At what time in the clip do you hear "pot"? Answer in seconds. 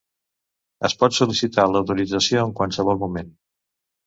1.03-1.15